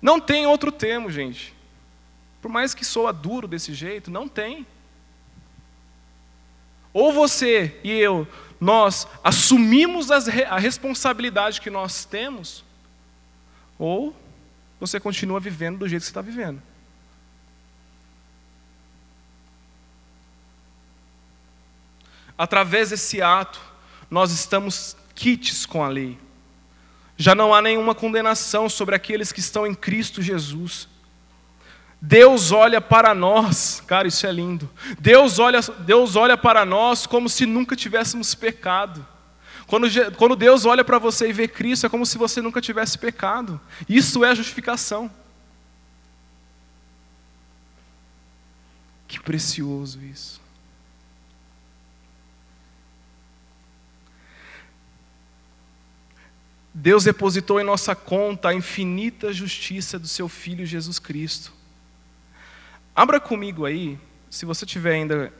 [0.00, 1.54] Não tem outro termo, gente.
[2.40, 4.66] Por mais que soa duro desse jeito, não tem.
[6.92, 8.26] Ou você e eu,
[8.60, 12.62] nós assumimos a responsabilidade que nós temos,
[13.78, 14.14] ou
[14.78, 16.62] você continua vivendo do jeito que você está vivendo.
[22.36, 23.60] Através desse ato,
[24.10, 26.18] nós estamos quites com a lei.
[27.16, 30.88] Já não há nenhuma condenação sobre aqueles que estão em Cristo Jesus.
[32.02, 34.70] Deus olha para nós, cara, isso é lindo.
[34.98, 39.06] Deus olha, Deus olha para nós como se nunca tivéssemos pecado.
[39.66, 39.86] Quando,
[40.16, 43.60] quando Deus olha para você e vê Cristo, é como se você nunca tivesse pecado.
[43.88, 45.10] Isso é justificação.
[49.06, 50.40] Que precioso isso.
[56.72, 61.59] Deus depositou em nossa conta a infinita justiça do seu Filho Jesus Cristo.
[63.00, 63.98] Abra comigo aí,
[64.28, 65.32] se você tiver ainda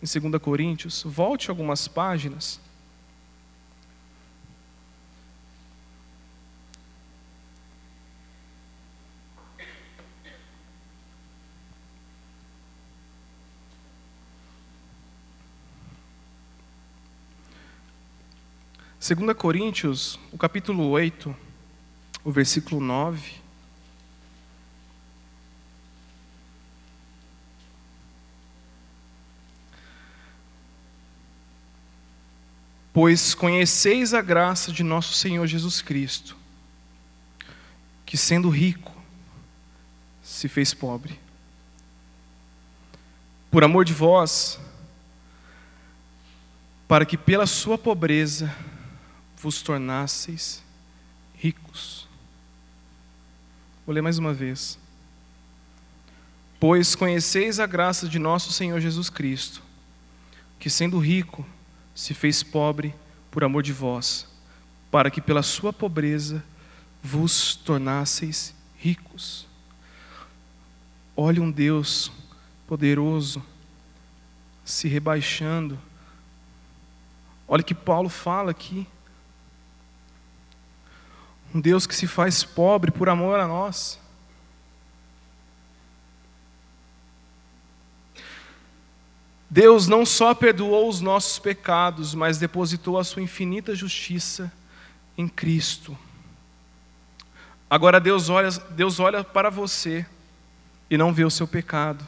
[0.00, 2.60] em 2 Coríntios, volte algumas páginas.
[19.00, 21.34] Segunda Coríntios, o capítulo 8,
[22.22, 23.47] o versículo 9.
[33.00, 36.36] Pois conheceis a graça de nosso Senhor Jesus Cristo,
[38.04, 38.92] que sendo rico,
[40.20, 41.16] se fez pobre.
[43.52, 44.58] Por amor de vós,
[46.88, 48.52] para que pela sua pobreza
[49.36, 50.60] vos tornasseis
[51.36, 52.08] ricos.
[53.86, 54.76] Vou ler mais uma vez.
[56.58, 59.62] Pois conheceis a graça de nosso Senhor Jesus Cristo,
[60.58, 61.46] que sendo rico,
[61.98, 62.94] se fez pobre
[63.28, 64.28] por amor de vós,
[64.88, 66.44] para que pela sua pobreza
[67.02, 69.48] vos tornasseis ricos.
[71.16, 72.12] Olhe um Deus
[72.68, 73.42] poderoso
[74.64, 75.76] se rebaixando.
[77.48, 78.86] Olha que Paulo fala aqui.
[81.52, 83.98] Um Deus que se faz pobre por amor a nós.
[89.50, 94.52] Deus não só perdoou os nossos pecados, mas depositou a sua infinita justiça
[95.16, 95.96] em Cristo.
[97.70, 100.04] Agora Deus olha, Deus olha para você
[100.90, 102.06] e não vê o seu pecado,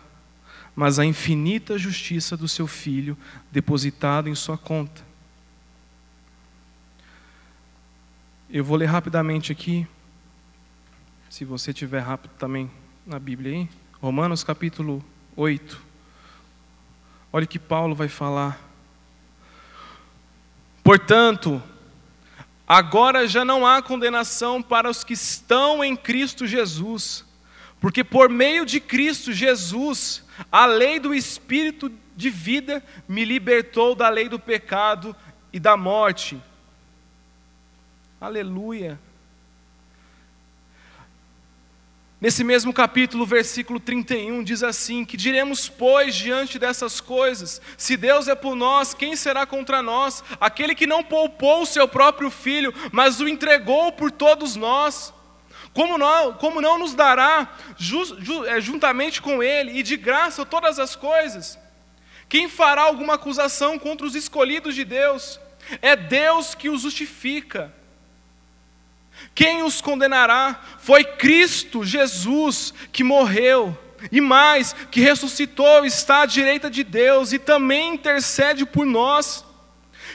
[0.74, 3.16] mas a infinita justiça do seu filho
[3.50, 5.02] depositada em sua conta.
[8.48, 9.86] Eu vou ler rapidamente aqui,
[11.28, 12.70] se você tiver rápido também
[13.06, 13.68] na Bíblia aí,
[14.00, 15.04] Romanos capítulo
[15.36, 15.89] 8.
[17.32, 18.60] Olha o que Paulo vai falar.
[20.82, 21.62] Portanto,
[22.66, 27.24] agora já não há condenação para os que estão em Cristo Jesus,
[27.80, 34.08] porque por meio de Cristo Jesus, a lei do Espírito de vida me libertou da
[34.08, 35.14] lei do pecado
[35.52, 36.40] e da morte.
[38.20, 38.98] Aleluia.
[42.20, 47.62] Nesse mesmo capítulo, versículo 31, diz assim: Que diremos, pois, diante dessas coisas?
[47.78, 50.22] Se Deus é por nós, quem será contra nós?
[50.38, 55.14] Aquele que não poupou o seu próprio filho, mas o entregou por todos nós.
[55.72, 57.56] Como não, como não nos dará
[58.48, 61.58] é, juntamente com Ele e de graça todas as coisas?
[62.28, 65.40] Quem fará alguma acusação contra os escolhidos de Deus?
[65.80, 67.79] É Deus que os justifica.
[69.34, 70.60] Quem os condenará?
[70.78, 73.76] Foi Cristo Jesus que morreu,
[74.10, 79.44] e mais, que ressuscitou, está à direita de Deus e também intercede por nós.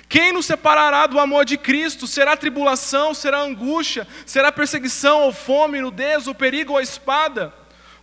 [0.07, 2.07] Quem nos separará do amor de Cristo?
[2.07, 7.53] Será tribulação, será angústia, será perseguição, ou fome, nudez, ou perigo, ou espada?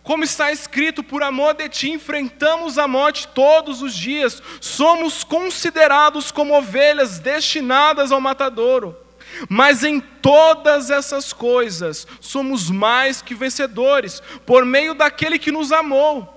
[0.01, 6.29] Como está escrito, por amor de ti enfrentamos a morte todos os dias, somos considerados
[6.29, 9.02] como ovelhas destinadas ao matadouro.
[9.49, 16.33] Mas em todas essas coisas somos mais que vencedores, por meio daquele que nos amou.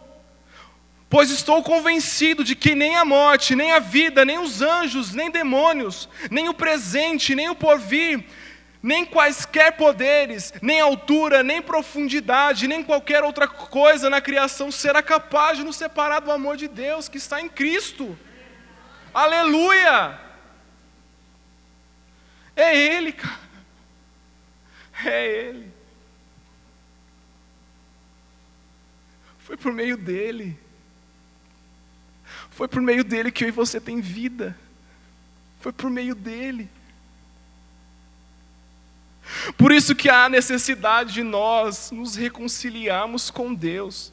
[1.09, 5.31] Pois estou convencido de que nem a morte, nem a vida, nem os anjos, nem
[5.31, 8.25] demônios, nem o presente, nem o porvir,
[8.83, 15.59] nem quaisquer poderes, nem altura, nem profundidade, nem qualquer outra coisa na criação será capaz
[15.59, 18.19] de nos separar do amor de Deus que está em Cristo.
[19.15, 20.26] Aleluia!
[22.57, 23.41] É Ele, cara.
[25.05, 25.73] É Ele.
[29.39, 30.59] Foi por meio dele.
[32.51, 34.59] Foi por meio dele que eu e você tem vida.
[35.61, 36.69] Foi por meio dele.
[39.57, 44.13] Por isso que há necessidade de nós nos reconciliarmos com Deus.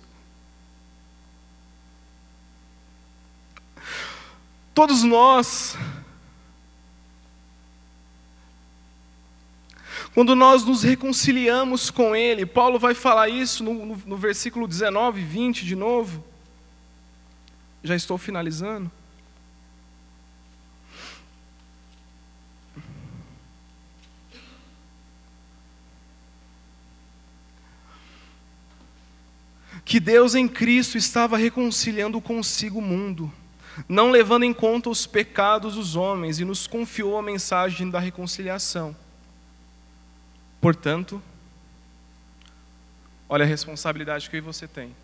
[4.74, 5.78] Todos nós,
[10.14, 15.22] quando nós nos reconciliamos com Ele, Paulo vai falar isso no, no, no versículo 19
[15.22, 16.24] e 20 de novo.
[17.84, 18.92] Já estou finalizando.
[29.86, 33.32] que Deus em Cristo estava reconciliando consigo o mundo,
[33.88, 38.96] não levando em conta os pecados dos homens, e nos confiou a mensagem da reconciliação.
[40.64, 41.22] Portanto,
[43.28, 44.96] olha a responsabilidade que eu e você tem.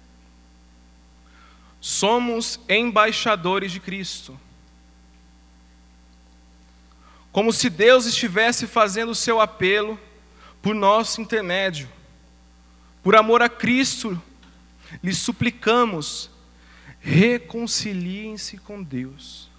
[1.81, 4.39] Somos embaixadores de Cristo.
[7.29, 9.99] Como se Deus estivesse fazendo o seu apelo
[10.61, 11.89] por nosso intermédio.
[13.03, 14.17] Por amor a Cristo,
[15.03, 16.29] lhes suplicamos,
[17.01, 19.49] reconciliem-se com Deus.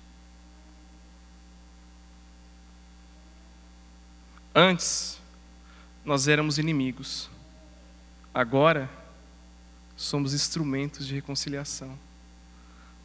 [4.55, 5.20] Antes,
[6.05, 7.29] nós éramos inimigos,
[8.33, 8.89] agora,
[9.97, 11.99] somos instrumentos de reconciliação.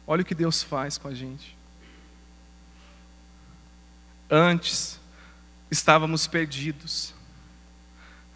[0.06, 1.56] Olha o que Deus faz com a gente.
[4.30, 4.98] Antes,
[5.70, 7.14] estávamos perdidos,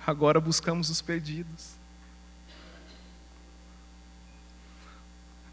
[0.07, 1.71] agora buscamos os perdidos.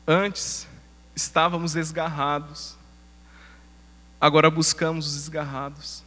[0.06, 0.68] Antes
[1.16, 2.76] estávamos desgarrados,
[4.20, 6.07] agora buscamos os desgarrados.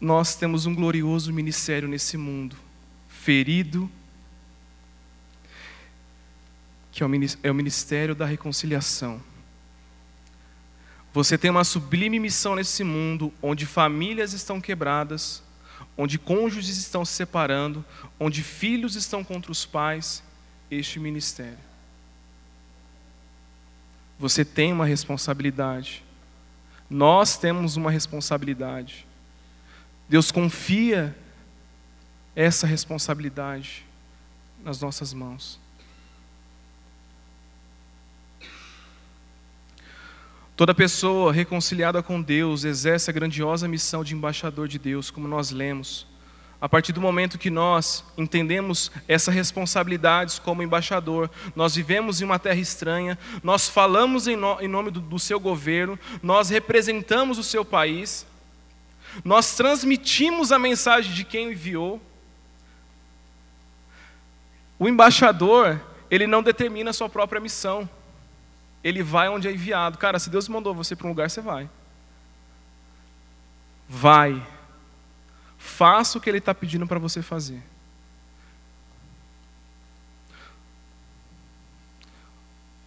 [0.00, 2.56] Nós temos um glorioso ministério nesse mundo,
[3.08, 3.90] ferido,
[6.90, 7.06] que é,
[7.42, 9.22] é o ministério da reconciliação.
[11.12, 15.42] Você tem uma sublime missão nesse mundo onde famílias estão quebradas,
[15.96, 17.84] onde cônjuges estão se separando,
[18.18, 20.22] onde filhos estão contra os pais
[20.70, 21.58] este ministério.
[24.18, 26.04] Você tem uma responsabilidade.
[26.88, 29.06] Nós temos uma responsabilidade.
[30.10, 31.16] Deus confia
[32.34, 33.86] essa responsabilidade
[34.64, 35.60] nas nossas mãos.
[40.56, 45.52] Toda pessoa reconciliada com Deus exerce a grandiosa missão de embaixador de Deus, como nós
[45.52, 46.08] lemos
[46.60, 52.38] a partir do momento que nós entendemos essa responsabilidade como embaixador, nós vivemos em uma
[52.38, 57.42] terra estranha, nós falamos em, no, em nome do, do seu governo, nós representamos o
[57.42, 58.26] seu país,
[59.24, 62.00] nós transmitimos a mensagem de quem enviou.
[64.78, 65.80] O embaixador,
[66.10, 67.88] ele não determina a sua própria missão,
[68.82, 69.98] ele vai onde é enviado.
[69.98, 71.68] Cara, se Deus mandou você para um lugar, você vai.
[73.88, 74.42] Vai
[75.60, 77.62] Faça o que Ele está pedindo para você fazer.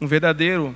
[0.02, 0.76] Um verdadeiro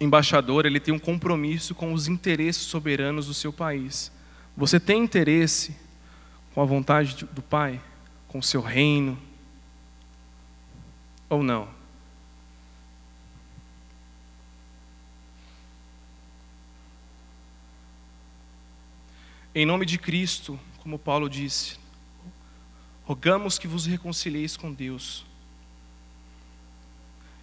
[0.00, 4.12] embaixador, ele tem um compromisso com os interesses soberanos do seu país.
[4.56, 5.76] Você tem interesse
[6.54, 7.78] com a vontade do Pai,
[8.26, 9.20] com o seu reino,
[11.28, 11.68] ou não?
[19.54, 21.78] Em nome de Cristo, como Paulo disse,
[23.04, 25.26] rogamos que vos reconcilieis com Deus.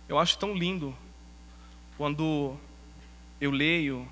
[0.10, 0.96] Eu acho tão lindo
[1.96, 2.58] quando
[3.40, 4.08] eu leio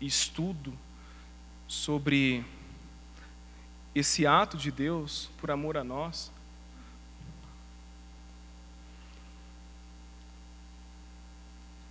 [0.00, 0.76] e estudo
[1.72, 2.44] sobre
[3.94, 6.30] esse ato de Deus por amor a nós.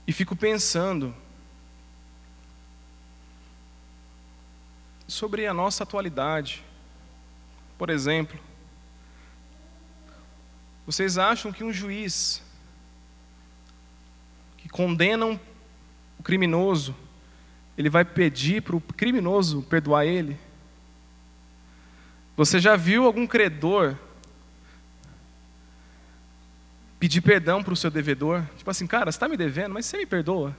[0.05, 1.15] E fico pensando
[5.07, 6.63] sobre a nossa atualidade.
[7.75, 8.39] Por exemplo,
[10.85, 12.43] vocês acham que um juiz
[14.59, 16.95] que condena o criminoso,
[17.81, 20.37] ele vai pedir para o criminoso perdoar ele?
[22.37, 23.97] Você já viu algum credor
[26.99, 28.45] pedir perdão para o seu devedor?
[28.55, 30.55] Tipo assim, cara, você está me devendo, mas você me perdoa.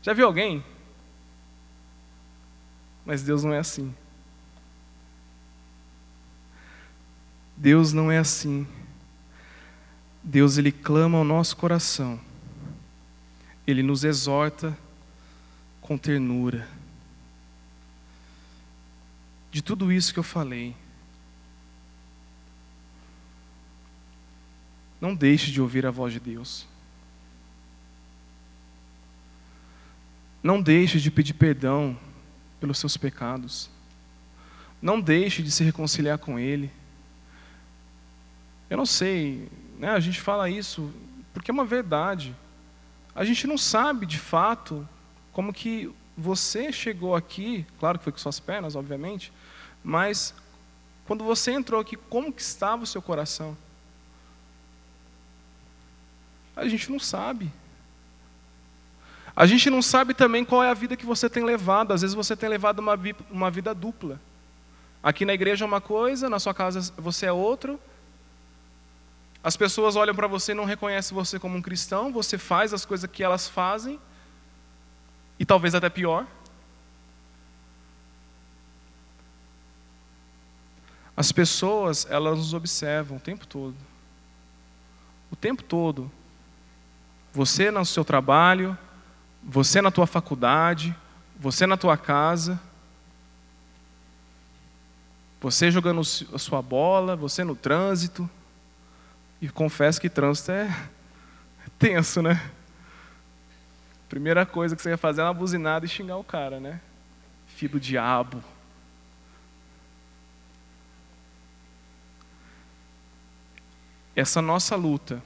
[0.00, 0.64] Já viu alguém?
[3.04, 3.92] Mas Deus não é assim.
[7.56, 8.64] Deus não é assim.
[10.22, 12.20] Deus ele clama ao nosso coração.
[13.66, 14.78] Ele nos exorta
[15.88, 16.68] com ternura.
[19.50, 20.76] de tudo isso que eu falei.
[25.00, 26.66] Não deixe de ouvir a voz de Deus.
[30.42, 31.98] Não deixe de pedir perdão
[32.60, 33.70] pelos seus pecados.
[34.82, 36.70] Não deixe de se reconciliar com Ele.
[38.68, 40.92] Eu não sei, né, a gente fala isso
[41.32, 42.36] porque é uma verdade.
[43.14, 44.86] A gente não sabe de fato
[45.38, 49.32] como que você chegou aqui, claro que foi com suas pernas, obviamente,
[49.84, 50.34] mas
[51.06, 53.56] quando você entrou aqui, como que estava o seu coração?
[56.56, 57.52] A gente não sabe.
[59.36, 61.92] A gente não sabe também qual é a vida que você tem levado.
[61.92, 62.98] Às vezes você tem levado uma,
[63.30, 64.20] uma vida dupla.
[65.00, 67.78] Aqui na igreja é uma coisa, na sua casa você é outro.
[69.44, 72.84] As pessoas olham para você e não reconhecem você como um cristão, você faz as
[72.84, 74.00] coisas que elas fazem,
[75.38, 76.26] e talvez até pior.
[81.16, 83.76] As pessoas, elas nos observam o tempo todo.
[85.30, 86.10] O tempo todo.
[87.32, 88.78] Você no seu trabalho,
[89.42, 90.94] você na tua faculdade,
[91.36, 92.60] você na tua casa,
[95.40, 98.28] você jogando a sua bola, você no trânsito.
[99.40, 100.88] E confesso que trânsito é
[101.78, 102.50] tenso, né?
[104.08, 106.80] Primeira coisa que você ia fazer é uma buzinada e xingar o cara, né?
[107.46, 108.42] Filho do diabo.
[114.16, 115.22] Essa nossa luta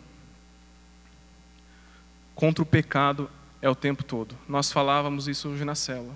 [2.35, 3.31] contra o pecado
[3.63, 4.37] é o tempo todo.
[4.49, 6.13] Nós falávamos isso hoje na cela.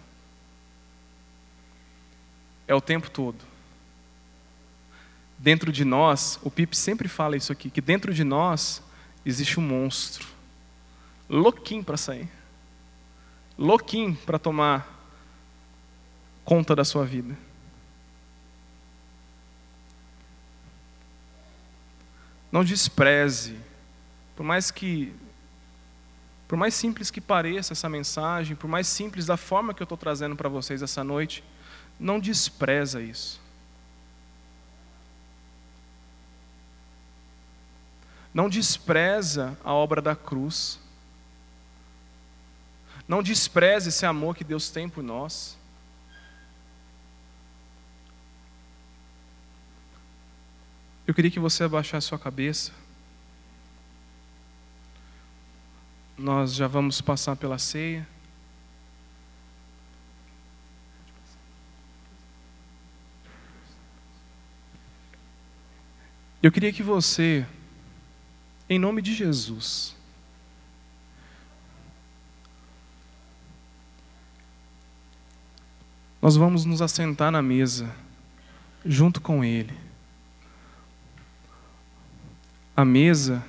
[2.66, 3.38] É o tempo todo.
[5.38, 8.82] Dentro de nós, o Pipe sempre fala isso aqui, que dentro de nós
[9.24, 10.26] existe um monstro.
[11.28, 12.28] Louquinho para sair.
[13.58, 14.86] Louquinho para tomar
[16.44, 17.36] conta da sua vida.
[22.52, 23.58] Não despreze,
[24.34, 25.12] por mais que
[26.48, 29.98] por mais simples que pareça essa mensagem, por mais simples da forma que eu estou
[29.98, 31.42] trazendo para vocês essa noite,
[31.98, 33.40] não despreza isso.
[38.32, 40.78] Não despreza a obra da cruz.
[43.08, 45.56] Não despreze esse amor que Deus tem por nós.
[51.06, 52.72] Eu queria que você abaixasse sua cabeça.
[56.18, 58.08] Nós já vamos passar pela ceia.
[66.42, 67.46] Eu queria que você,
[68.68, 69.96] em nome de Jesus,
[76.26, 77.88] nós vamos nos assentar na mesa
[78.84, 79.72] junto com Ele.
[82.76, 83.44] A mesa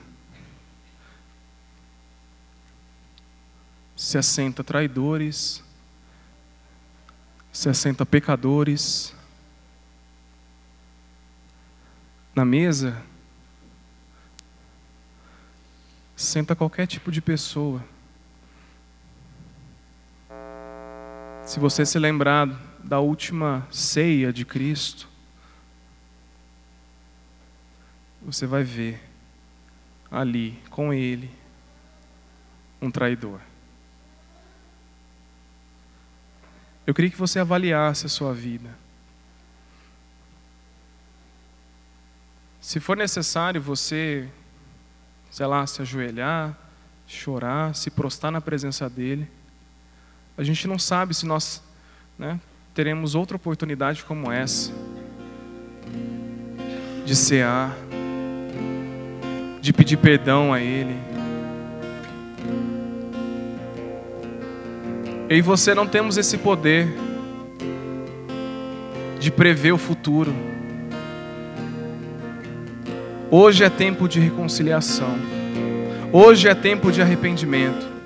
[3.96, 5.64] se assenta traidores,
[7.52, 9.12] se assenta pecadores.
[12.36, 13.02] Na mesa,
[16.16, 17.84] senta qualquer tipo de pessoa.
[21.48, 22.46] Se você se lembrar
[22.84, 25.08] da última ceia de Cristo,
[28.22, 29.02] você vai ver
[30.12, 31.32] ali com Ele
[32.82, 33.40] um traidor.
[36.86, 38.78] Eu queria que você avaliasse a sua vida.
[42.60, 44.30] Se for necessário você,
[45.32, 46.58] sei lá, se ajoelhar,
[47.08, 49.37] chorar, se prostrar na presença dEle,
[50.38, 51.64] a gente não sabe se nós
[52.18, 52.40] né,
[52.74, 54.72] teremos outra oportunidade como essa
[57.04, 57.76] de cear,
[59.60, 60.96] de pedir perdão a Ele.
[65.30, 66.88] Eu e você não temos esse poder
[69.20, 70.34] de prever o futuro.
[73.32, 75.18] Hoje é tempo de reconciliação.
[76.14, 77.97] Hoje é tempo de arrependimento.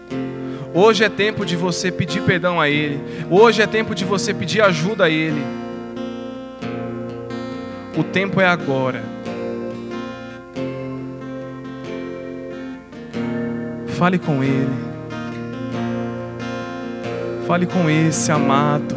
[0.73, 3.01] Hoje é tempo de você pedir perdão a Ele.
[3.29, 5.41] Hoje é tempo de você pedir ajuda a Ele.
[7.97, 9.03] O tempo é agora.
[13.97, 14.91] Fale com Ele.
[17.45, 18.95] Fale com esse amado,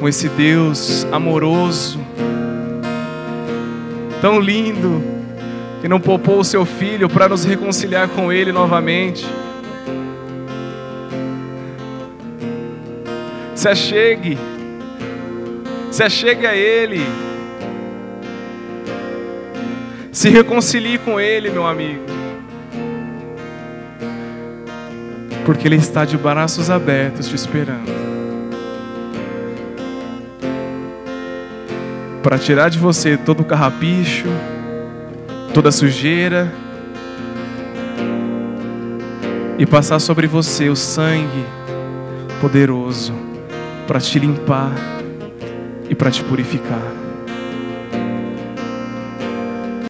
[0.00, 2.00] com esse Deus amoroso,
[4.20, 5.17] tão lindo,
[5.80, 9.26] que não poupou o seu filho para nos reconciliar com Ele novamente.
[13.54, 14.38] Se achegue,
[15.90, 17.04] Se achegue a Ele.
[20.12, 22.04] Se reconcilie com Ele, meu amigo.
[25.44, 27.90] Porque Ele está de braços abertos te esperando.
[32.22, 34.26] Para tirar de você todo o carrapicho,
[35.52, 36.52] toda sujeira
[39.58, 41.44] e passar sobre você o sangue
[42.40, 43.12] poderoso
[43.86, 44.72] para te limpar
[45.88, 46.97] e para te purificar.